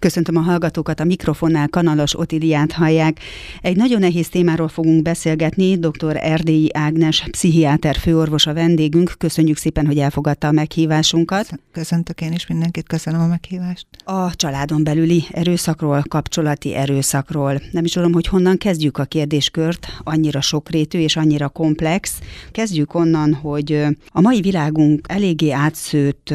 [0.00, 3.20] Köszöntöm a hallgatókat, a mikrofonnál Kanalas Otiliát hallják.
[3.60, 6.16] Egy nagyon nehéz témáról fogunk beszélgetni, dr.
[6.16, 9.14] Erdélyi Ágnes, pszichiáter főorvos a vendégünk.
[9.18, 11.48] Köszönjük szépen, hogy elfogadta a meghívásunkat.
[11.72, 13.86] Köszöntök én is mindenkit, köszönöm a meghívást.
[14.04, 17.60] A családon belüli erőszakról, kapcsolati erőszakról.
[17.70, 22.18] Nem is tudom, hogy honnan kezdjük a kérdéskört, annyira sokrétű és annyira komplex.
[22.50, 26.34] Kezdjük onnan, hogy a mai világunk eléggé átszőtt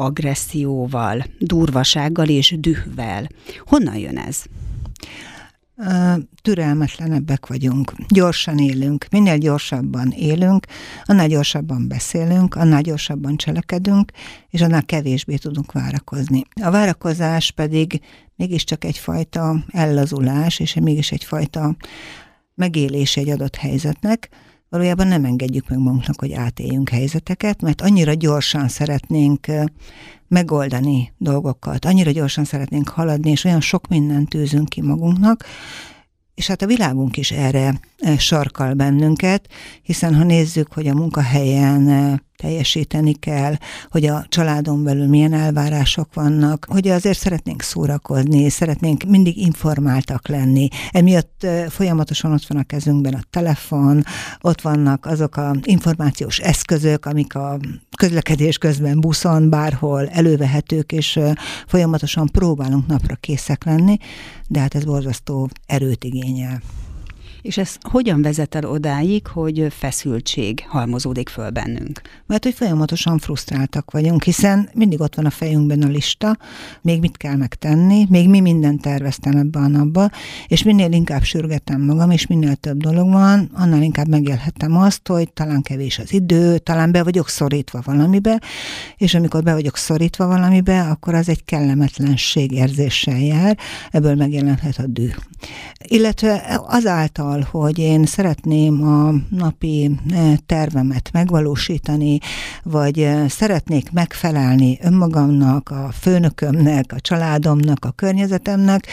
[0.00, 3.28] agresszióval, durvasággal és dühvel.
[3.64, 4.42] Honnan jön ez?
[6.42, 10.66] türelmetlenebbek vagyunk, gyorsan élünk, minél gyorsabban élünk,
[11.04, 14.12] annál gyorsabban beszélünk, annál gyorsabban cselekedünk,
[14.48, 16.42] és annál kevésbé tudunk várakozni.
[16.62, 18.00] A várakozás pedig
[18.36, 21.76] mégiscsak egyfajta ellazulás, és mégis egyfajta
[22.54, 24.28] megélés egy adott helyzetnek,
[24.70, 29.46] valójában nem engedjük meg magunknak, hogy átéljünk helyzeteket, mert annyira gyorsan szeretnénk
[30.28, 35.44] megoldani dolgokat, annyira gyorsan szeretnénk haladni, és olyan sok mindent tűzünk ki magunknak,
[36.34, 37.80] és hát a világunk is erre
[38.18, 39.48] sarkal bennünket,
[39.82, 43.54] hiszen ha nézzük, hogy a munkahelyen teljesíteni kell,
[43.90, 50.68] hogy a családon belül milyen elvárások vannak, hogy azért szeretnénk szórakozni, szeretnénk mindig informáltak lenni.
[50.90, 54.02] Emiatt folyamatosan ott van a kezünkben a telefon,
[54.40, 57.58] ott vannak azok a információs eszközök, amik a
[57.96, 61.18] közlekedés közben buszon, bárhol elővehetők, és
[61.66, 63.96] folyamatosan próbálunk napra készek lenni,
[64.48, 66.60] de hát ez borzasztó erőt igényel.
[67.42, 72.00] És ez hogyan vezet el odáig, hogy feszültség halmozódik föl bennünk?
[72.26, 76.36] Mert hogy folyamatosan frusztráltak vagyunk, hiszen mindig ott van a fejünkben a lista,
[76.82, 80.10] még mit kell megtenni, még mi mindent terveztem ebbe a napba,
[80.46, 85.32] és minél inkább sürgetem magam, és minél több dolog van, annál inkább megélhetem azt, hogy
[85.32, 88.40] talán kevés az idő, talán be vagyok szorítva valamibe,
[88.96, 93.58] és amikor be vagyok szorítva valamibe, akkor az egy kellemetlenség érzéssel jár,
[93.90, 95.08] ebből megjelenhet a dű.
[95.84, 102.18] Illetve azáltal, azzal, hogy én szeretném a napi eh, tervemet megvalósítani,
[102.62, 108.86] vagy eh, szeretnék megfelelni önmagamnak, a főnökömnek, a családomnak, a környezetemnek,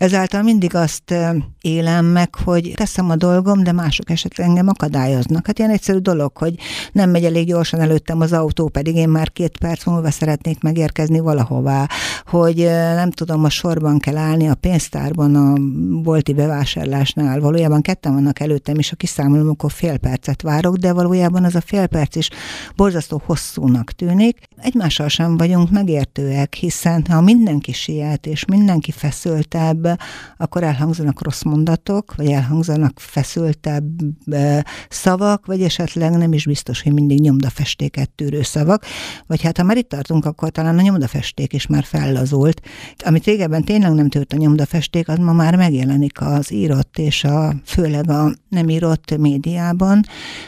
[0.00, 1.14] ezáltal mindig azt
[1.60, 5.46] élem meg, hogy teszem a dolgom, de mások esetleg engem akadályoznak.
[5.46, 6.54] Hát ilyen egyszerű dolog, hogy
[6.92, 11.18] nem megy elég gyorsan előttem az autó, pedig én már két perc múlva szeretnék megérkezni
[11.18, 11.88] valahová,
[12.26, 12.56] hogy
[12.94, 15.52] nem tudom, a sorban kell állni a pénztárban a
[16.02, 21.44] bolti bevásárlásnál, valójában ketten vannak előttem, és a kiszámolom, akkor fél percet várok, de valójában
[21.44, 22.28] az a fél perc is
[22.76, 24.38] borzasztó hosszúnak tűnik.
[24.56, 29.89] Egymással sem vagyunk megértőek, hiszen ha mindenki siet, és mindenki feszültebb,
[30.36, 33.84] akkor elhangzanak rossz mondatok, vagy elhangzanak feszültebb
[34.88, 38.84] szavak, vagy esetleg nem is biztos, hogy mindig nyomdafestéket tűrő szavak,
[39.26, 42.60] vagy hát ha már itt tartunk, akkor talán a nyomdafesték is már fellazult.
[43.04, 47.54] Amit régebben tényleg nem tört a nyomdafesték, az ma már megjelenik az írott és a
[47.64, 50.02] főleg a nem írott médiában.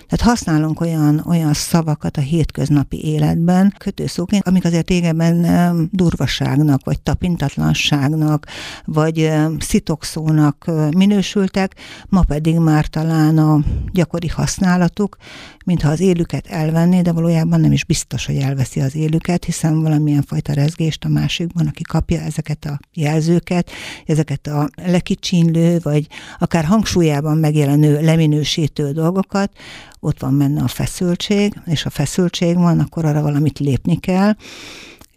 [0.09, 8.47] Tehát használunk olyan, olyan szavakat a hétköznapi életben, kötőszóként, amik azért régebben durvaságnak, vagy tapintatlanságnak,
[8.84, 11.75] vagy szitokszónak minősültek,
[12.09, 13.60] ma pedig már talán a
[13.93, 15.16] gyakori használatuk,
[15.65, 20.22] mintha az élüket elvenné, de valójában nem is biztos, hogy elveszi az élüket, hiszen valamilyen
[20.22, 23.71] fajta rezgést a másikban, aki kapja ezeket a jelzőket,
[24.06, 26.06] ezeket a lekicsinlő, vagy
[26.38, 29.53] akár hangsúlyában megjelenő leminősítő dolgokat,
[30.00, 34.32] ott van benne a feszültség, és ha feszültség van, akkor arra valamit lépni kell,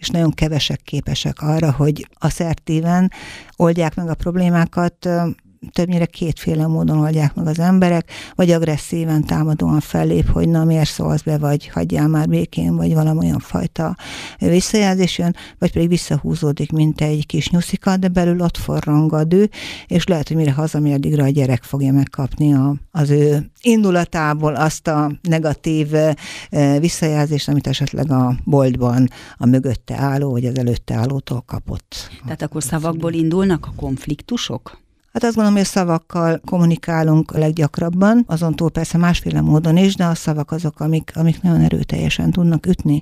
[0.06, 3.12] és nagyon kevesek képesek arra, hogy asszertíven
[3.56, 5.10] oldják meg a problémákat,
[5.72, 11.22] többnyire kétféle módon oldják meg az emberek, vagy agresszíven támadóan fellép, hogy na miért szólsz
[11.22, 13.96] be, vagy hagyjál már békén, vagy valamilyen fajta
[14.40, 19.44] visszajelzés jön, vagy pedig visszahúzódik, mint egy kis nyuszika, de belül ott forrong a dű,
[19.88, 24.88] és lehet, hogy mire hazamér, addigra a gyerek fogja megkapni a, az ő indulatából azt
[24.88, 25.88] a negatív
[26.80, 32.10] visszajelzést, amit esetleg a boltban a mögötte álló, vagy az előtte állótól kapott.
[32.24, 34.84] Tehát akkor szavakból indulnak a konfliktusok?
[35.16, 40.06] Hát azt gondolom, hogy a szavakkal kommunikálunk leggyakrabban, azon túl persze másféle módon is, de
[40.06, 43.00] a szavak azok, amik, amik nagyon erőteljesen tudnak ütni,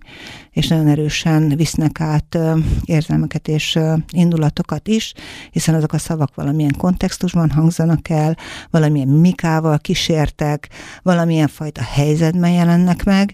[0.51, 2.37] és nagyon erősen visznek át
[2.85, 3.79] érzelmeket és
[4.09, 5.13] indulatokat is,
[5.51, 8.37] hiszen azok a szavak valamilyen kontextusban hangzanak el,
[8.69, 10.69] valamilyen mimikával kísértek,
[11.01, 13.33] valamilyen fajta helyzetben jelennek meg,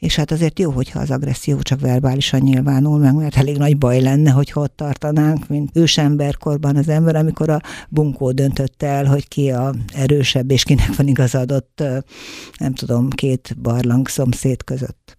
[0.00, 4.00] és hát azért jó, hogyha az agresszió csak verbálisan nyilvánul meg, mert elég nagy baj
[4.00, 9.50] lenne, hogy ott tartanánk, mint ősemberkorban az ember, amikor a bunkó döntött el, hogy ki
[9.50, 11.82] a erősebb, és kinek van igazadott,
[12.58, 15.14] nem tudom, két barlang szomszéd között.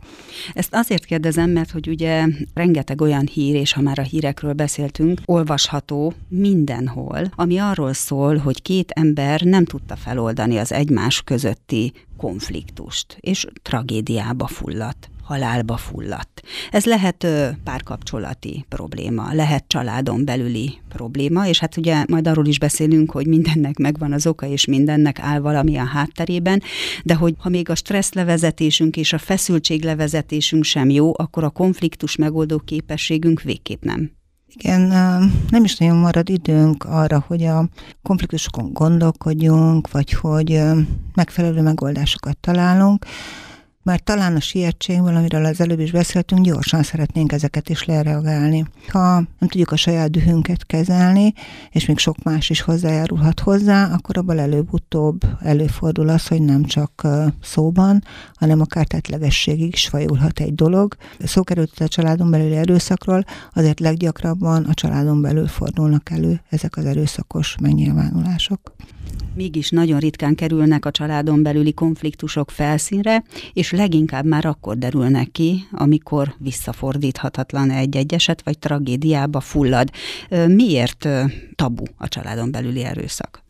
[0.54, 5.22] Ezt azért kérdezem, mert hogy ugye rengeteg olyan hír, és ha már a hírekről beszéltünk,
[5.25, 13.18] olvasható mindenhol, ami arról szól, hogy két ember nem tudta feloldani az egymás közötti konfliktust,
[13.19, 16.41] és tragédiába fulladt halálba fulladt.
[16.71, 17.27] Ez lehet
[17.63, 23.77] párkapcsolati probléma, lehet családon belüli probléma, és hát ugye majd arról is beszélünk, hogy mindennek
[23.77, 26.62] megvan az oka, és mindennek áll valami a hátterében,
[27.03, 32.59] de hogy ha még a stresszlevezetésünk és a feszültséglevezetésünk sem jó, akkor a konfliktus megoldó
[32.59, 34.20] képességünk végképp nem.
[34.53, 34.81] Igen,
[35.50, 37.69] nem is nagyon marad időnk arra, hogy a
[38.03, 40.62] konfliktusokon gondolkodjunk, vagy hogy
[41.15, 43.06] megfelelő megoldásokat találunk
[43.83, 48.66] mert talán a sietségből, amiről az előbb is beszéltünk, gyorsan szeretnénk ezeket is lereagálni.
[48.88, 51.33] Ha nem tudjuk a saját dühünket kezelni,
[51.69, 57.07] és még sok más is hozzájárulhat hozzá, akkor abban előbb-utóbb előfordul az, hogy nem csak
[57.42, 60.95] szóban, hanem akár tetlegességig is fajulhat egy dolog.
[61.19, 66.86] Szó került a családon belüli erőszakról, azért leggyakrabban a családon belül fordulnak elő ezek az
[66.86, 68.75] erőszakos megnyilvánulások
[69.36, 73.24] mégis nagyon ritkán kerülnek a családon belüli konfliktusok felszínre,
[73.54, 79.89] és leginkább már akkor derülnek ki, amikor visszafordíthatatlan egy-egy eset, vagy tragédiába fullad.
[80.48, 81.07] Miért
[81.56, 83.40] tabu a családon belüli erőszak?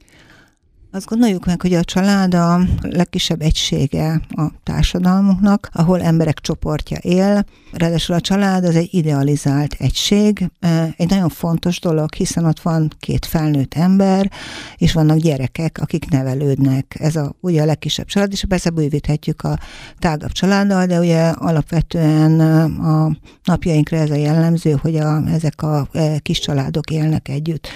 [0.93, 7.45] Azt gondoljuk meg, hogy a család a legkisebb egysége a társadalmunknak, ahol emberek csoportja él.
[7.71, 10.49] Ráadásul a család az egy idealizált egység,
[10.97, 14.31] egy nagyon fontos dolog, hiszen ott van két felnőtt ember,
[14.77, 16.95] és vannak gyerekek, akik nevelődnek.
[16.99, 19.59] Ez a, ugye a legkisebb család, és persze bővíthetjük a
[19.99, 22.39] tágabb családdal, de ugye alapvetően
[22.79, 25.89] a napjainkra ez a jellemző, hogy a, ezek a
[26.21, 27.67] kis családok élnek együtt.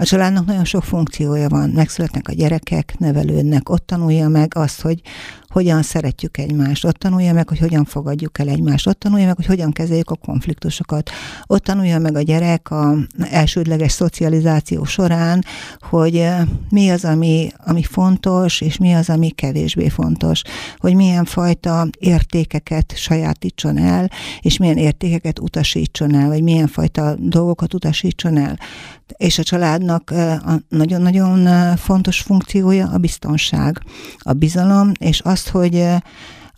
[0.00, 5.00] A családnak nagyon sok funkciója van, megszületnek a gyerekek, nevelődnek, ott tanulja meg azt, hogy
[5.48, 9.46] hogyan szeretjük egymást, ott tanulja meg, hogy hogyan fogadjuk el egymást, ott tanulja meg, hogy
[9.46, 11.10] hogyan kezeljük a konfliktusokat,
[11.46, 12.96] ott tanulja meg a gyerek a
[13.30, 15.44] elsődleges szocializáció során,
[15.80, 20.42] hogy eh, mi az, ami, ami fontos, és mi az, ami kevésbé fontos,
[20.76, 24.10] hogy milyen fajta értékeket sajátítson el,
[24.40, 28.58] és milyen értékeket utasítson el, vagy milyen fajta dolgokat utasítson el.
[29.16, 33.82] És a családnak eh, a nagyon-nagyon eh, fontos funkciója a biztonság,
[34.18, 35.80] a bizalom, és az, azt, hogy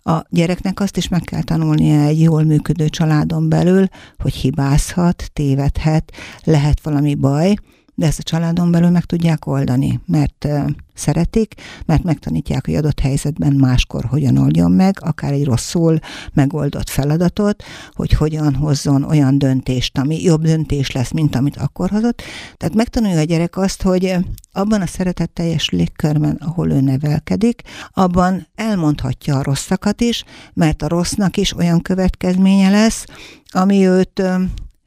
[0.03, 3.85] a gyereknek azt is meg kell tanulnia egy jól működő családon belül,
[4.17, 6.11] hogy hibázhat, tévedhet,
[6.43, 7.55] lehet valami baj,
[7.95, 10.47] de ezt a családon belül meg tudják oldani, mert
[10.93, 11.53] szeretik,
[11.85, 15.99] mert megtanítják, hogy adott helyzetben máskor hogyan oldjon meg, akár egy rosszul
[16.33, 22.21] megoldott feladatot, hogy hogyan hozzon olyan döntést, ami jobb döntés lesz, mint amit akkor hozott.
[22.57, 24.15] Tehát megtanulja a gyerek azt, hogy
[24.51, 27.61] abban a szeretetteljes légkörben, ahol ő nevelkedik,
[27.93, 30.23] abban elmondhatja a rosszakat is,
[30.53, 33.05] mert a rossznak is olyan következménye lesz,
[33.51, 34.23] ami őt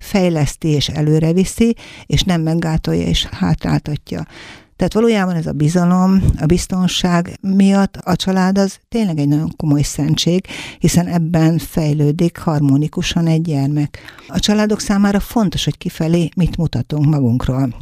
[0.05, 4.27] fejleszti és előre viszi, és nem meggátolja és hátráltatja.
[4.77, 9.83] Tehát valójában ez a bizalom, a biztonság miatt a család az tényleg egy nagyon komoly
[9.83, 10.47] szentség,
[10.79, 13.99] hiszen ebben fejlődik harmonikusan egy gyermek.
[14.29, 17.75] A családok számára fontos, hogy kifelé mit mutatunk magunkról.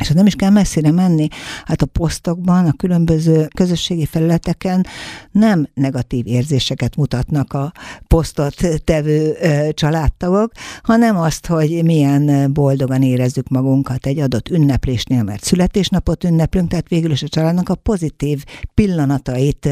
[0.00, 1.28] És hát nem is kell messzire menni.
[1.64, 4.86] Hát a posztokban, a különböző közösségi felületeken
[5.30, 7.72] nem negatív érzéseket mutatnak a
[8.08, 9.36] posztot tevő
[9.70, 16.88] családtagok, hanem azt, hogy milyen boldogan érezzük magunkat egy adott ünneplésnél, mert születésnapot ünneplünk, tehát
[16.88, 18.44] végül is a családnak a pozitív
[18.74, 19.68] pillanatait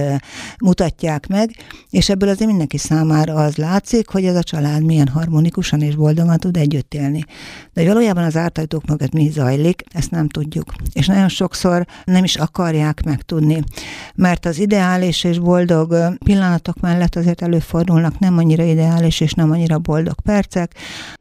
[0.60, 1.50] mutatják meg,
[1.90, 6.38] és ebből azért mindenki számára az látszik, hogy ez a család milyen harmonikusan és boldogan
[6.38, 7.24] tud együtt élni.
[7.72, 10.72] De valójában az ártajtók mögött mi zajlik, ezt nem tudjuk.
[10.92, 13.62] És nagyon sokszor nem is akarják megtudni,
[14.14, 19.78] mert az ideális és boldog pillanatok mellett azért előfordulnak nem annyira ideális és nem annyira
[19.78, 20.74] boldog percek.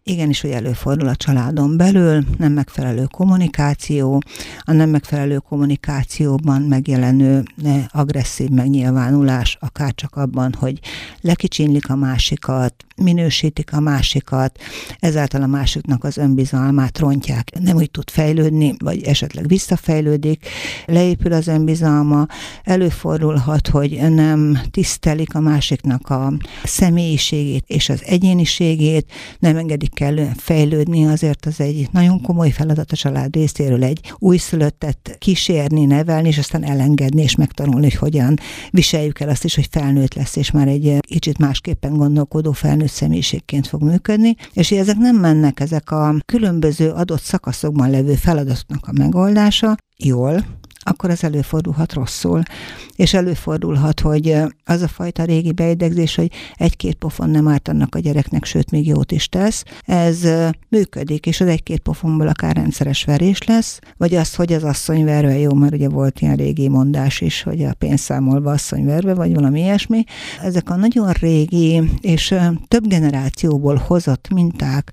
[0.04, 4.22] Igenis, hogy előfordul a családon belül, nem megfelelő kommunikáció,
[4.64, 7.44] a nem megfelelő kommunikációban megjelenő
[7.88, 9.28] agresszív megnyilvánulás,
[9.60, 10.80] akár csak abban, hogy
[11.22, 14.60] lekicsinlik a másikat, minősítik a másikat,
[15.00, 20.48] ezáltal a másiknak az önbizalmát rontják, nem úgy tud fejlődni, vagy esetleg visszafejlődik,
[20.86, 22.26] leépül az önbizalma,
[22.64, 26.34] előfordulhat, hogy nem tisztelik a másiknak a
[26.64, 32.96] személyiségét és az egyéniségét, nem engedik kellően fejlődni, azért az egy nagyon komoly feladat a
[32.96, 38.38] család részéről egy újszülöttet kísérni, nevelni, és aztán elengedni és megtanulni, hogy hogyan
[38.72, 43.68] viseljük el azt is, hogy felnőtt lesz, és már egy kicsit másképpen gondolkodó felnőtt személyiségként
[43.68, 49.76] fog működni, és ezek nem mennek, ezek a különböző adott szakaszokban levő feladatoknak a megoldása.
[49.98, 50.46] Jól,
[50.84, 52.42] akkor az előfordulhat rosszul.
[52.96, 58.00] És előfordulhat, hogy az a fajta régi beidegzés, hogy egy-két pofon nem árt annak a
[58.00, 60.28] gyereknek, sőt, még jót is tesz, ez
[60.70, 65.38] működik, és az egy-két pofonból akár rendszeres verés lesz, vagy az, hogy az asszony verve
[65.38, 69.60] jó, mert ugye volt ilyen régi mondás is, hogy a pénzszámolva asszony verve, vagy valami
[69.60, 70.04] ilyesmi.
[70.42, 72.36] Ezek a nagyon régi és
[72.68, 74.92] több generációból hozott minták,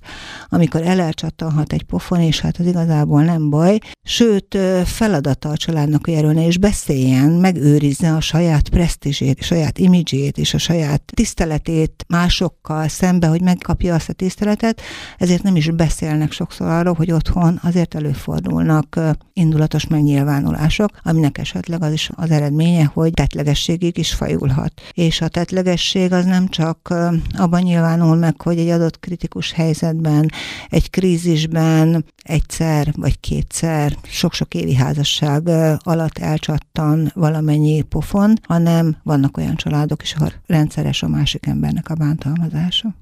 [0.49, 6.07] amikor elelcsattanhat egy pofon, és hát az igazából nem baj, sőt, feladata a család családnak,
[6.07, 12.87] erről ne is beszéljen, megőrizze a saját presztízsét, saját imidzsét és a saját tiszteletét másokkal
[12.87, 14.81] szembe, hogy megkapja azt a tiszteletet,
[15.17, 18.99] ezért nem is beszélnek sokszor arról, hogy otthon azért előfordulnak
[19.33, 24.81] indulatos megnyilvánulások, aminek esetleg az is az eredménye, hogy tetlegességig is fajulhat.
[24.91, 26.93] És a tetlegesség az nem csak
[27.37, 30.31] abban nyilvánul meg, hogy egy adott kritikus helyzetben,
[30.69, 35.49] egy krízisben egyszer vagy kétszer, sok-sok évi házasság
[35.83, 41.95] alatt elcsattan valamennyi pofon, hanem vannak olyan családok is, ahol rendszeres a másik embernek a
[41.95, 42.95] bántalmazása.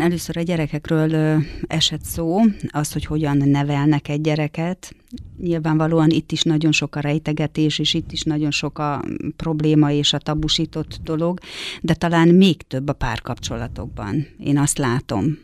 [0.00, 4.94] Először a gyerekekről esett szó, az, hogy hogyan nevelnek egy gyereket.
[5.38, 9.04] Nyilvánvalóan itt is nagyon sok a rejtegetés, és itt is nagyon sok a
[9.36, 11.38] probléma és a tabusított dolog,
[11.80, 14.26] de talán még több a párkapcsolatokban.
[14.38, 15.38] Én azt látom.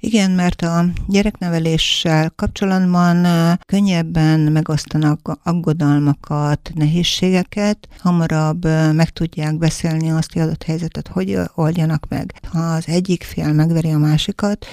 [0.00, 3.26] Igen, mert a gyerekneveléssel kapcsolatban
[3.66, 12.32] könnyebben megosztanak aggodalmakat, nehézségeket, hamarabb meg tudják beszélni azt a adott helyzetet, hogy oldjanak meg.
[12.52, 14.66] Ha az egyik fél megveri a másikat,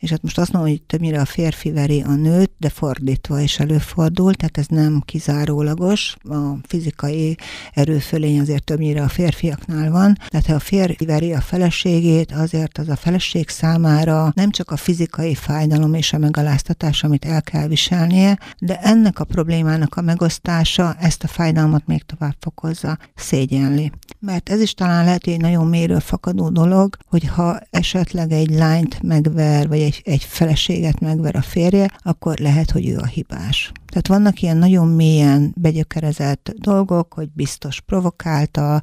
[0.00, 3.58] és hát most azt mondom, hogy többnyire a férfi veri a nőt, de fordítva is
[3.58, 6.16] előfordul, tehát ez nem kizárólagos.
[6.22, 7.36] A fizikai
[7.72, 12.88] erőfölény azért többnyire a férfiaknál van, tehát ha a férfi veri a feleségét, azért az
[12.88, 18.38] a feleség számára nem csak a fizikai fájdalom és a megaláztatás, amit el kell viselnie,
[18.58, 23.92] de ennek a problémának a megosztása ezt a fájdalmat még tovább fokozza, szégyenli.
[24.18, 29.02] Mert ez is talán lehet egy nagyon méről fakadó dolog, hogy ha esetleg egy lányt
[29.02, 33.72] megver, vagy egy egy, egy feleséget megver a férje, akkor lehet, hogy ő a hibás.
[33.90, 38.80] Tehát vannak ilyen nagyon mélyen begyökerezett dolgok, hogy biztos provokálta,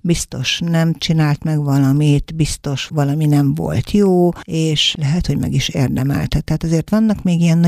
[0.00, 5.68] biztos nem csinált meg valamit, biztos valami nem volt jó, és lehet, hogy meg is
[5.68, 6.40] érdemelte.
[6.40, 7.58] Tehát azért vannak még ilyen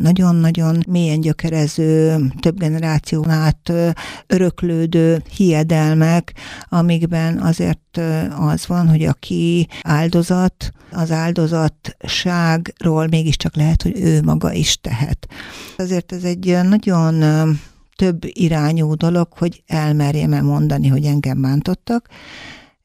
[0.00, 3.72] nagyon-nagyon mélyen gyökerező, több generáción át
[4.26, 6.34] öröklődő hiedelmek,
[6.68, 8.00] amikben azért
[8.38, 15.28] az van, hogy aki áldozat, az áldozatságról mégiscsak lehet, hogy ő maga is tehet.
[15.76, 17.24] Azért ez egy nagyon
[17.96, 22.08] több irányú dolog, hogy elmerjem-e mondani, hogy engem bántottak,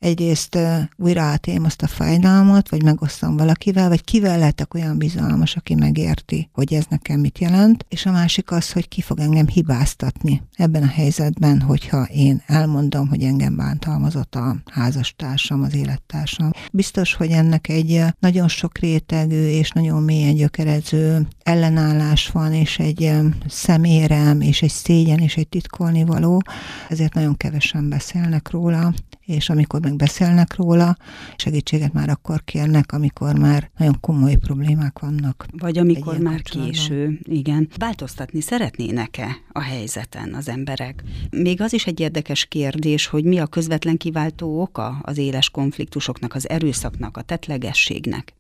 [0.02, 0.58] egyrészt
[0.98, 6.50] újra átéljem azt a fájdalmat, vagy megosztom valakivel, vagy kivel lehetek olyan bizalmas, aki megérti,
[6.54, 10.84] hogy ez nekem mit jelent, és a másik az, hogy ki fog engem hibáztatni ebben
[10.84, 16.52] a helyzetben, hogyha én elmondom, hogy engem bántalmazott a házastársam, az élettársam.
[16.72, 23.12] Biztos, hogy ennek egy nagyon sok rétegű és nagyon mélyen gyökerező ellenállás van, és egy
[23.48, 26.42] szemérem, és egy szégyen, és egy titkolni való,
[26.90, 28.94] ezért nagyon kevesen beszélnek róla,
[29.32, 30.98] és amikor meg beszélnek róla,
[31.36, 35.46] segítséget már akkor kérnek, amikor már nagyon komoly problémák vannak.
[35.58, 37.70] Vagy amikor már késő, igen.
[37.78, 41.04] Változtatni szeretnének-e a helyzeten az emberek?
[41.30, 46.36] Még az is egy érdekes kérdés, hogy mi a közvetlen kiváltó oka az éles konfliktusoknak,
[46.36, 48.34] az erőszaknak, a tetlegességnek?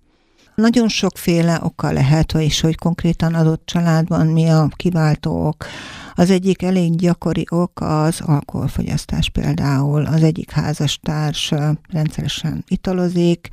[0.55, 5.65] Nagyon sokféle oka lehet, és hogy konkrétan adott családban mi a kiváltó ok.
[6.15, 10.05] Az egyik elég gyakori ok az alkoholfogyasztás például.
[10.05, 11.53] Az egyik házastárs
[11.89, 13.49] rendszeresen italozik.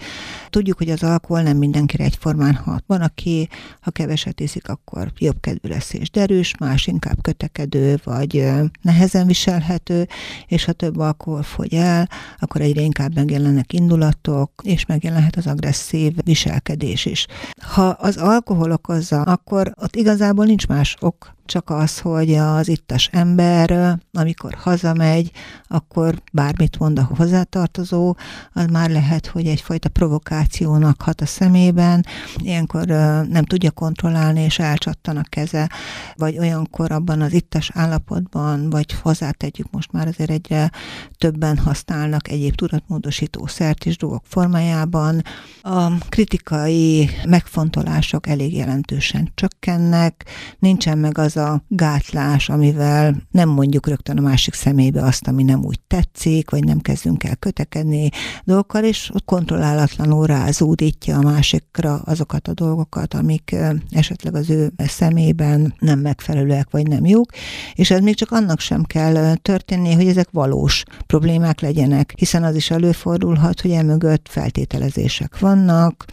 [0.50, 2.85] Tudjuk, hogy az alkohol nem mindenkire egyformán hat.
[2.87, 3.49] Van, aki,
[3.81, 8.49] ha keveset iszik, akkor jobb kedvű lesz és derűs, más inkább kötekedő, vagy
[8.83, 10.09] nehezen viselhető,
[10.47, 16.12] és ha több alkohol fogy el, akkor egyre inkább megjelennek indulatok, és megjelenhet az agresszív
[16.25, 17.27] viselkedés is.
[17.61, 23.09] Ha az alkohol okozza, akkor ott igazából nincs más ok, csak az, hogy az ittas
[23.12, 25.31] ember, amikor hazamegy,
[25.69, 28.17] akkor bármit mond a hozzátartozó,
[28.52, 32.05] az már lehet, hogy egyfajta provokációnak hat a szemében,
[32.37, 32.87] ilyenkor
[33.28, 35.71] nem tudja kontrollálni, és elcsattan a keze,
[36.17, 40.71] vagy olyankor abban az ittas állapotban, vagy hozzátegyük most már azért egyre
[41.19, 45.23] többen használnak egyéb tudatmódosító szert is dolgok formájában.
[45.62, 50.25] A kritikai megfontolások elég jelentősen csökkennek,
[50.59, 55.64] nincsen meg az a gátlás, amivel nem mondjuk rögtön a másik szemébe azt, ami nem
[55.64, 58.09] úgy tetszik, vagy nem kezdünk el kötekedni
[58.45, 63.57] dolgokkal, és ott kontrollálatlanul rázúdítja a másikra azokat a dolgokat, amik
[63.90, 67.30] esetleg az ő szemében nem megfelelőek, vagy nem jók,
[67.75, 72.54] és ez még csak annak sem kell történni, hogy ezek valós problémák legyenek, hiszen az
[72.54, 76.04] is előfordulhat, hogy emögött feltételezések vannak,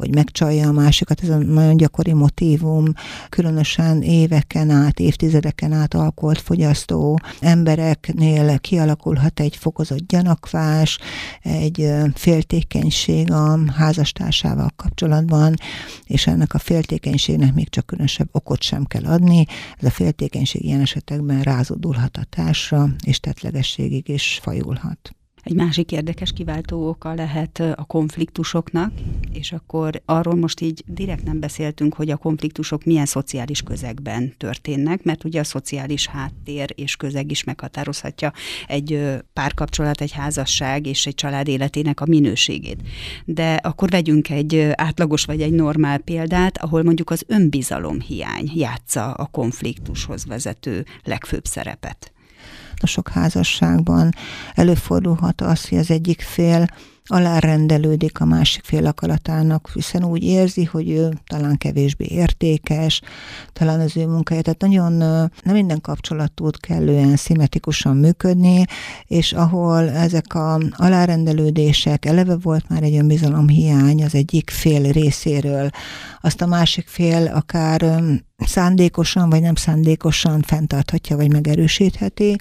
[0.00, 2.92] hogy megcsalja a másikat, ez a nagyon gyakori motívum,
[3.28, 10.98] különösen éveken át, évtizedeken át alkoholt fogyasztó embereknél kialakulhat egy fokozott gyanakvás,
[11.42, 15.54] egy féltékenység a házastársával kapcsolatban,
[16.04, 19.46] és ennek a féltékenységnek még csak különösebb okot sem kell adni.
[19.78, 25.14] Ez a féltékenység ilyen esetekben rázódulhat a társra, és tetlegességig is fajulhat.
[25.42, 28.92] Egy másik érdekes kiváltó oka lehet a konfliktusoknak,
[29.32, 35.02] és akkor arról most így direkt nem beszéltünk, hogy a konfliktusok milyen szociális közegben történnek,
[35.02, 38.32] mert ugye a szociális háttér és közeg is meghatározhatja
[38.66, 42.82] egy párkapcsolat, egy házasság és egy család életének a minőségét.
[43.24, 49.12] De akkor vegyünk egy átlagos vagy egy normál példát, ahol mondjuk az önbizalom hiány játsza
[49.12, 52.12] a konfliktushoz vezető legfőbb szerepet
[52.86, 54.10] sok házasságban.
[54.54, 56.66] Előfordulhat az, hogy az egyik fél
[57.10, 63.00] alárendelődik a másik fél akaratának, hiszen úgy érzi, hogy ő talán kevésbé értékes,
[63.52, 64.92] talán az ő munkája, tehát nagyon
[65.42, 68.64] nem minden kapcsolat tud kellően szimmetrikusan működni,
[69.06, 75.70] és ahol ezek a alárendelődések, eleve volt már egy önbizalom hiány az egyik fél részéről,
[76.20, 78.02] azt a másik fél akár
[78.38, 82.36] szándékosan vagy nem szándékosan fenntarthatja vagy megerősítheti,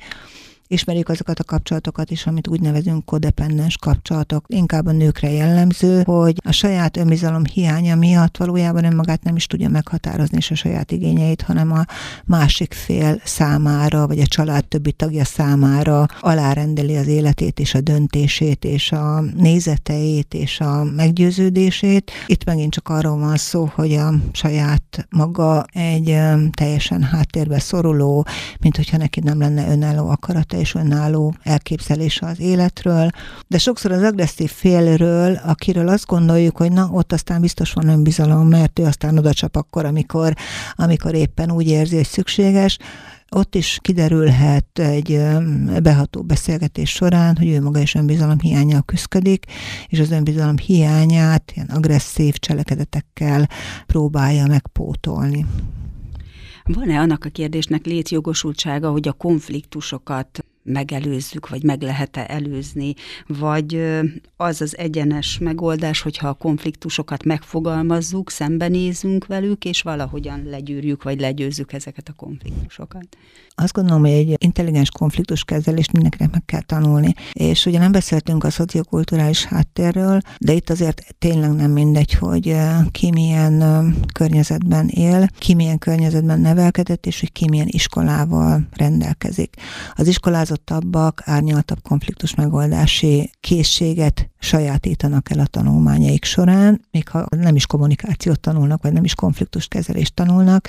[0.71, 6.41] Ismerjük azokat a kapcsolatokat is, amit úgy nevezünk kodependens kapcsolatok, inkább a nőkre jellemző, hogy
[6.45, 11.41] a saját önbizalom hiánya miatt valójában önmagát nem is tudja meghatározni és a saját igényeit,
[11.41, 11.85] hanem a
[12.25, 18.65] másik fél számára, vagy a család többi tagja számára alárendeli az életét és a döntését
[18.65, 22.11] és a nézeteit és a meggyőződését.
[22.25, 26.17] Itt megint csak arról van szó, hogy a saját maga egy
[26.51, 28.25] teljesen háttérbe szoruló,
[28.59, 33.09] mint hogyha neki nem lenne önálló akarata és önálló elképzelése az életről,
[33.47, 38.47] de sokszor az agresszív félről, akiről azt gondoljuk, hogy na, ott aztán biztos van önbizalom,
[38.47, 40.33] mert ő aztán oda csap akkor, amikor,
[40.73, 42.77] amikor éppen úgy érzi, hogy szükséges,
[43.31, 45.21] ott is kiderülhet egy
[45.83, 49.45] beható beszélgetés során, hogy ő maga is önbizalom hiányjal küzdik,
[49.87, 53.47] és az önbizalom hiányát ilyen agresszív cselekedetekkel
[53.85, 55.45] próbálja megpótolni.
[56.63, 62.93] Van-e annak a kérdésnek létjogosultsága, hogy a konfliktusokat megelőzzük, vagy meg lehet-e előzni,
[63.27, 63.81] vagy
[64.35, 71.73] az az egyenes megoldás, hogyha a konfliktusokat megfogalmazzuk, szembenézünk velük, és valahogyan legyűrjük, vagy legyőzzük
[71.73, 73.17] ezeket a konfliktusokat.
[73.61, 77.13] Azt gondolom, hogy egy intelligens konfliktuskezelést mindenkinek meg kell tanulni.
[77.33, 82.55] És ugye nem beszéltünk a szociokulturális háttérről, de itt azért tényleg nem mindegy, hogy
[82.91, 83.63] ki milyen
[84.13, 89.55] környezetben él, ki milyen környezetben nevelkedett, és hogy ki milyen iskolával rendelkezik.
[89.93, 97.65] Az iskolázottabbak árnyaltabb konfliktus megoldási készséget sajátítanak el a tanulmányaik során, még ha nem is
[97.65, 100.67] kommunikációt tanulnak, vagy nem is konfliktuskezelést tanulnak,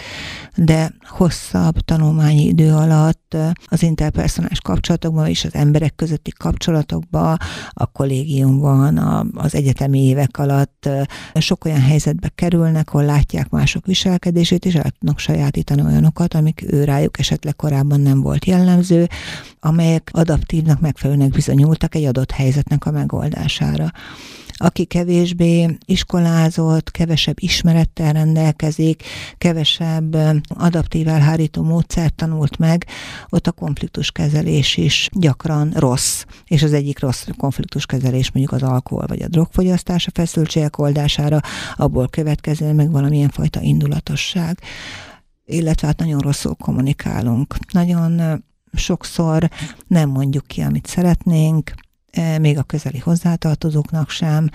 [0.57, 7.37] de hosszabb tanulmányi idő alatt az interpersonális kapcsolatokban és az emberek közötti kapcsolatokban,
[7.69, 10.89] a kollégiumban, a, az egyetemi évek alatt
[11.35, 16.85] sok olyan helyzetbe kerülnek, ahol látják mások viselkedését, és el tudnak sajátítani olyanokat, amik ő
[16.85, 19.09] rájuk esetleg korábban nem volt jellemző,
[19.61, 23.93] amelyek adaptívnak, megfelelőnek bizonyultak egy adott helyzetnek a megoldására
[24.63, 29.03] aki kevésbé iskolázott, kevesebb ismerettel rendelkezik,
[29.39, 30.17] kevesebb
[30.49, 32.87] adaptív elhárító módszert tanult meg,
[33.29, 36.25] ott a konfliktuskezelés is gyakran rossz.
[36.45, 41.41] És az egyik rossz konfliktuskezelés mondjuk az alkohol vagy a drogfogyasztás a feszültségek oldására,
[41.77, 44.59] abból következően meg valamilyen fajta indulatosság
[45.45, 47.55] illetve hát nagyon rosszul kommunikálunk.
[47.73, 48.43] Nagyon
[48.73, 49.51] sokszor
[49.87, 51.73] nem mondjuk ki, amit szeretnénk,
[52.41, 54.49] még a közeli hozzátartozóknak sem,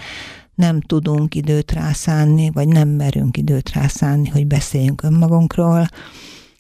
[0.56, 5.88] nem tudunk időt rászánni, vagy nem merünk időt rászánni, hogy beszéljünk önmagunkról,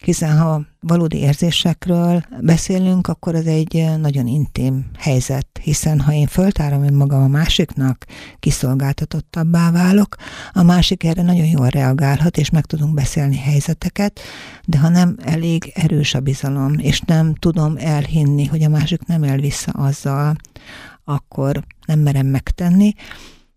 [0.05, 6.83] hiszen ha valódi érzésekről beszélünk, akkor ez egy nagyon intim helyzet, hiszen ha én föltárom
[6.83, 8.05] önmagam a másiknak,
[8.39, 10.15] kiszolgáltatottabbá válok,
[10.51, 14.19] a másik erre nagyon jól reagálhat, és meg tudunk beszélni helyzeteket,
[14.65, 19.23] de ha nem elég erős a bizalom, és nem tudom elhinni, hogy a másik nem
[19.23, 20.35] el vissza azzal,
[21.03, 22.93] akkor nem merem megtenni,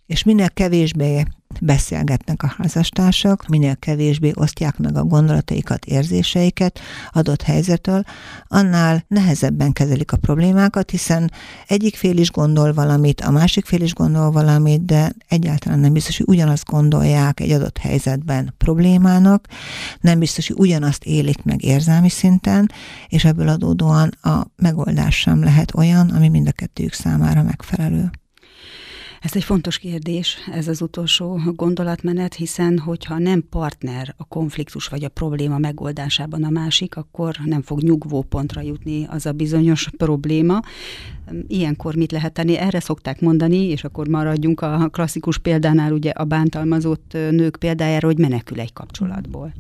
[0.07, 1.25] és minél kevésbé
[1.61, 6.81] beszélgetnek a házastársak, minél kevésbé osztják meg a gondolataikat, érzéseiket
[7.13, 8.03] adott helyzetől,
[8.47, 11.33] annál nehezebben kezelik a problémákat, hiszen
[11.67, 16.17] egyik fél is gondol valamit, a másik fél is gondol valamit, de egyáltalán nem biztos,
[16.17, 19.47] hogy ugyanazt gondolják egy adott helyzetben problémának,
[20.01, 22.71] nem biztos, hogy ugyanazt élik meg érzelmi szinten,
[23.09, 28.11] és ebből adódóan a megoldás sem lehet olyan, ami mind a kettőjük számára megfelelő.
[29.21, 35.05] Ez egy fontos kérdés, ez az utolsó gondolatmenet, hiszen hogyha nem partner a konfliktus vagy
[35.05, 40.61] a probléma megoldásában a másik, akkor nem fog nyugvó pontra jutni az a bizonyos probléma.
[41.47, 42.57] Ilyenkor mit lehet tenni?
[42.57, 48.19] Erre szokták mondani, és akkor maradjunk a klasszikus példánál, ugye a bántalmazott nők példájára, hogy
[48.19, 49.53] menekül egy kapcsolatból.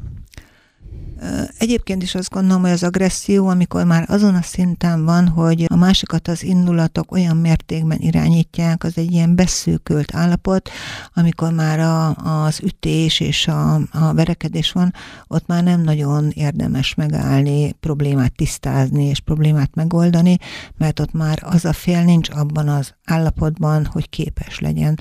[1.58, 5.76] Egyébként is azt gondolom, hogy az agresszió, amikor már azon a szinten van, hogy a
[5.76, 10.70] másikat az indulatok olyan mértékben irányítják, az egy ilyen beszűkült állapot,
[11.14, 14.92] amikor már a, az ütés és a, a verekedés van,
[15.26, 20.36] ott már nem nagyon érdemes megállni, problémát tisztázni és problémát megoldani,
[20.76, 24.98] mert ott már az a fél nincs abban az állapotban, hogy képes legyen.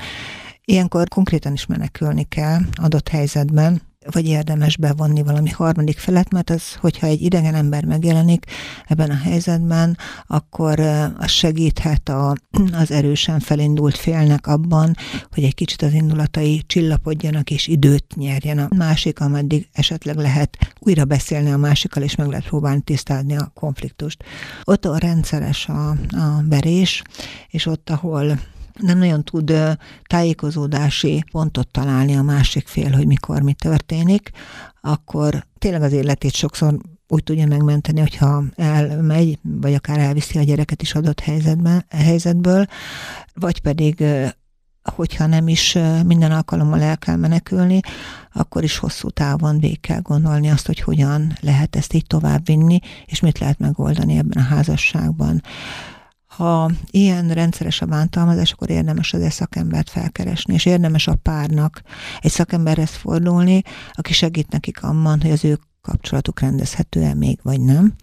[0.66, 6.74] Ilyenkor konkrétan is menekülni kell adott helyzetben, vagy érdemes bevonni valami harmadik felet, mert az,
[6.74, 8.46] hogyha egy idegen ember megjelenik
[8.88, 10.80] ebben a helyzetben, akkor
[11.18, 12.36] az segíthet a,
[12.82, 14.96] az erősen felindult félnek abban,
[15.32, 21.06] hogy egy kicsit az indulatai csillapodjanak és időt nyerjen a másik, ameddig esetleg lehet újra
[21.06, 24.24] beszélni a másikkal, és meg lehet próbálni tisztázni a konfliktust.
[24.64, 27.02] Ott a rendszeres a, a verés,
[27.50, 28.40] és ott, ahol
[28.80, 29.54] nem nagyon tud
[30.08, 34.30] tájékozódási pontot találni a másik fél, hogy mikor mi történik,
[34.82, 40.82] akkor tényleg az életét sokszor úgy tudja megmenteni, hogyha elmegy, vagy akár elviszi a gyereket
[40.82, 42.66] is adott helyzetben, helyzetből,
[43.34, 44.04] vagy pedig
[44.96, 47.80] hogyha nem is minden alkalommal el kell menekülni,
[48.34, 53.20] akkor is hosszú távon végig kell gondolni azt, hogy hogyan lehet ezt így továbbvinni, és
[53.20, 55.42] mit lehet megoldani ebben a házasságban.
[56.38, 61.82] Ha ilyen rendszeres a bántalmazás, akkor érdemes az szakembert felkeresni, és érdemes a párnak
[62.22, 63.62] egy szakemberhez fordulni,
[63.94, 67.94] aki segít nekik abban, hogy az ő kapcsolatuk rendezhető-e még, vagy nem.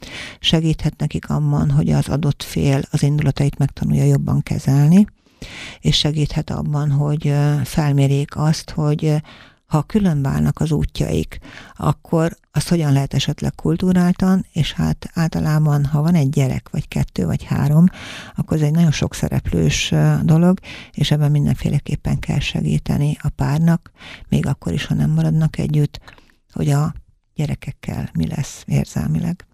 [0.41, 5.07] Segíthet nekik abban, hogy az adott fél az indulatait megtanulja jobban kezelni,
[5.81, 9.23] és segíthet abban, hogy felmérjék azt, hogy
[9.75, 11.39] ha különválnak az útjaik,
[11.77, 17.27] akkor azt hogyan lehet esetleg kultúráltan, és hát általában, ha van egy gyerek, vagy kettő,
[17.27, 17.87] vagy három,
[18.35, 20.59] akkor ez egy nagyon sok szereplős dolog,
[20.93, 23.91] és ebben mindenféleképpen kell segíteni a párnak,
[24.29, 26.01] még akkor is, ha nem maradnak együtt,
[26.53, 26.95] hogy a
[27.35, 29.47] gyerekekkel mi lesz érzelmileg.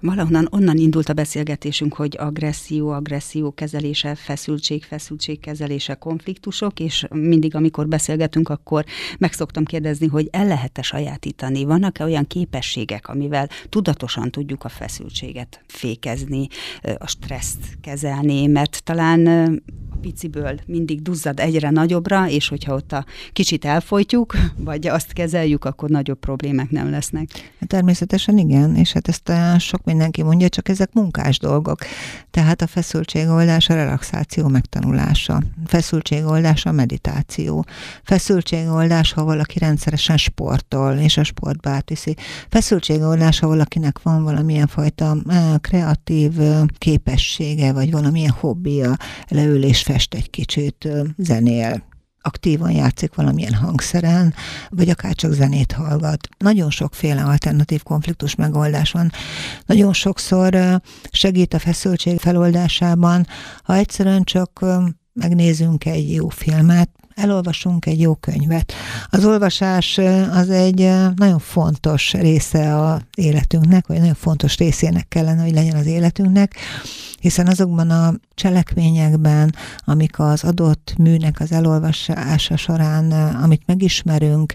[0.00, 7.54] Valahonnan onnan indult a beszélgetésünk, hogy agresszió, agresszió kezelése, feszültség, feszültség kezelése, konfliktusok, és mindig,
[7.54, 8.84] amikor beszélgetünk, akkor
[9.18, 15.60] meg szoktam kérdezni, hogy el lehet-e sajátítani, vannak-e olyan képességek, amivel tudatosan tudjuk a feszültséget
[15.66, 16.46] fékezni,
[16.98, 19.26] a stresszt kezelni, mert talán
[19.90, 25.64] a piciből mindig duzzad egyre nagyobbra, és hogyha ott a kicsit elfolytjuk, vagy azt kezeljük,
[25.64, 27.52] akkor nagyobb problémák nem lesznek.
[27.66, 31.78] Természetesen igen, és hát ezt a sok mindenki mondja, csak ezek munkás dolgok.
[32.30, 37.66] Tehát a feszültségoldás a relaxáció megtanulása, feszültségoldás a meditáció,
[38.02, 42.16] feszültségoldás, ha valaki rendszeresen sportol, és a sportba átviszi,
[42.48, 48.96] feszültségoldás, ha valakinek van valamilyen fajta eh, kreatív eh, képessége, vagy valamilyen hobbija,
[49.28, 51.92] leül és fest egy kicsit, eh, zenél,
[52.26, 54.34] aktívan játszik valamilyen hangszeren,
[54.68, 56.28] vagy akár csak zenét hallgat.
[56.38, 59.12] Nagyon sokféle alternatív konfliktus megoldás van.
[59.66, 63.26] Nagyon sokszor segít a feszültség feloldásában,
[63.62, 64.64] ha egyszerűen csak
[65.12, 68.72] megnézünk egy jó filmet, elolvasunk egy jó könyvet.
[69.10, 69.98] Az olvasás
[70.30, 75.86] az egy nagyon fontos része a életünknek, vagy nagyon fontos részének kellene, hogy legyen az
[75.86, 76.56] életünknek,
[77.20, 84.54] hiszen azokban a cselekményekben, amik az adott műnek az elolvasása során, amit megismerünk,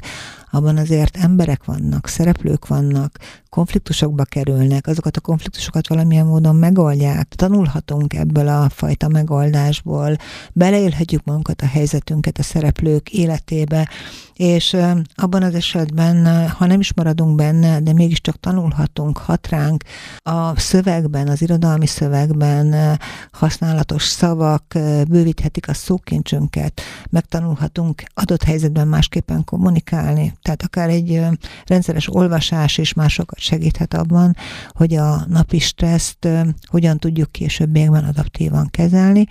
[0.51, 3.17] abban azért emberek vannak, szereplők vannak,
[3.49, 7.27] konfliktusokba kerülnek, azokat a konfliktusokat valamilyen módon megoldják.
[7.27, 10.15] Tanulhatunk ebből a fajta megoldásból,
[10.53, 13.89] beleélhetjük magunkat a helyzetünket a szereplők életébe,
[14.39, 14.77] és
[15.15, 19.83] abban az esetben, ha nem is maradunk benne, de mégiscsak tanulhatunk, hat ránk
[20.17, 22.99] a szövegben, az irodalmi szövegben
[23.31, 24.63] használatos szavak
[25.07, 30.33] bővíthetik a szókincsünket, megtanulhatunk adott helyzetben másképpen kommunikálni.
[30.41, 31.21] Tehát akár egy
[31.65, 34.35] rendszeres olvasás is másokat segíthet abban,
[34.69, 36.27] hogy a napi stresszt
[36.65, 39.27] hogyan tudjuk későbbiekben adaptívan kezelni.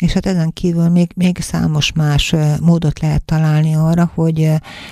[0.00, 4.50] És hát ezen kívül még, még számos más módot lehet találni arra, hogy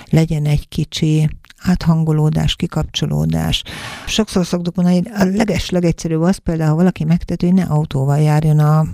[0.09, 1.29] legyen egy kicsi
[1.61, 3.63] áthangolódás, kikapcsolódás.
[4.07, 8.19] Sokszor szoktuk mondani, hogy a leges, legegyszerűbb az például, ha valaki megtető, hogy ne autóval
[8.19, 8.85] járjon a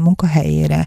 [0.00, 0.86] munkahelyére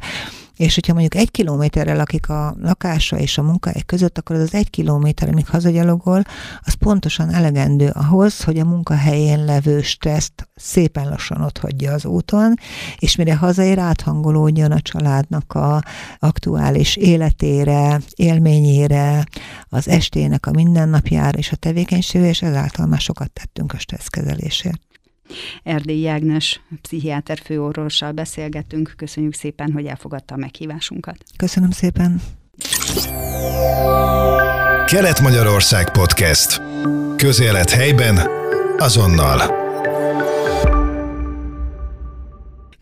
[0.62, 4.54] és hogyha mondjuk egy kilométerrel lakik a lakása és a munkahely között, akkor az az
[4.54, 6.24] egy kilométer, amíg hazagyalogol,
[6.60, 12.54] az pontosan elegendő ahhoz, hogy a munkahelyén levő stresszt szépen lassan ott az úton,
[13.00, 15.84] és mire hazaér, áthangolódjon a családnak a
[16.20, 19.26] aktuális életére, élményére,
[19.70, 24.91] az estének a mindennapjára és a tevékenységére, és ezáltal már sokat tettünk a stresszkezelésért.
[25.64, 28.94] Erdély Jágnes pszichiáter főorvossal beszélgetünk.
[28.98, 31.18] Köszönjük szépen, hogy elfogadta a meghívásunkat.
[31.38, 32.22] Köszönöm szépen.
[34.86, 36.62] Kelet-Magyarország Podcast.
[37.16, 38.20] Közélet helyben,
[38.78, 39.61] azonnal.